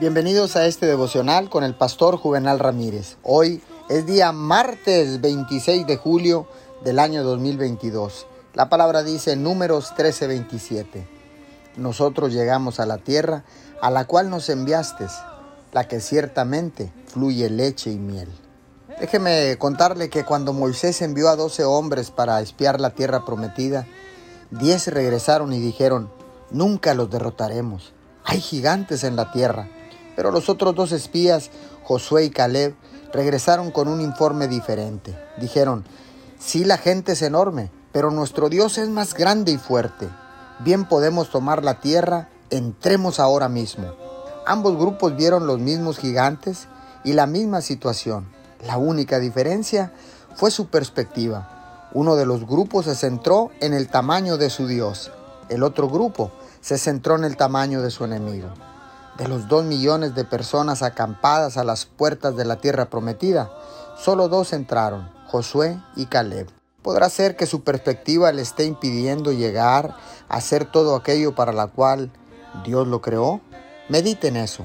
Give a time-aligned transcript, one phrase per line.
[0.00, 3.18] Bienvenidos a este devocional con el pastor Juvenal Ramírez.
[3.22, 6.48] Hoy es día martes 26 de julio
[6.82, 8.26] del año 2022.
[8.54, 11.06] La palabra dice números 13:27.
[11.76, 13.44] Nosotros llegamos a la tierra
[13.82, 15.04] a la cual nos enviaste,
[15.72, 18.30] la que ciertamente fluye leche y miel.
[19.00, 23.86] Déjeme contarle que cuando Moisés envió a doce hombres para espiar la tierra prometida,
[24.50, 26.10] diez regresaron y dijeron,
[26.50, 27.92] nunca los derrotaremos.
[28.24, 29.68] Hay gigantes en la tierra
[30.20, 31.48] pero los otros dos espías,
[31.82, 32.74] Josué y Caleb,
[33.10, 35.18] regresaron con un informe diferente.
[35.38, 35.86] Dijeron,
[36.38, 40.10] sí la gente es enorme, pero nuestro Dios es más grande y fuerte.
[40.58, 43.94] Bien podemos tomar la tierra, entremos ahora mismo.
[44.46, 46.68] Ambos grupos vieron los mismos gigantes
[47.02, 48.28] y la misma situación.
[48.66, 49.94] La única diferencia
[50.34, 51.88] fue su perspectiva.
[51.94, 55.12] Uno de los grupos se centró en el tamaño de su Dios.
[55.48, 56.30] El otro grupo
[56.60, 58.50] se centró en el tamaño de su enemigo
[59.20, 63.50] de los dos millones de personas acampadas a las puertas de la tierra prometida,
[64.02, 66.48] solo dos entraron, Josué y Caleb.
[66.80, 69.94] Podrá ser que su perspectiva le esté impidiendo llegar
[70.30, 72.10] a hacer todo aquello para la cual
[72.64, 73.42] Dios lo creó.
[73.90, 74.64] Medite en eso.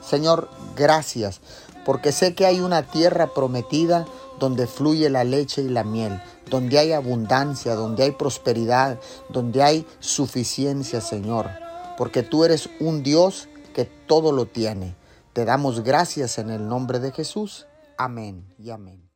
[0.00, 1.42] Señor, gracias,
[1.84, 4.06] porque sé que hay una tierra prometida
[4.38, 9.86] donde fluye la leche y la miel, donde hay abundancia, donde hay prosperidad, donde hay
[10.00, 11.50] suficiencia, Señor,
[11.98, 14.96] porque tú eres un Dios que todo lo tiene.
[15.34, 17.66] Te damos gracias en el nombre de Jesús.
[17.98, 19.13] Amén y amén.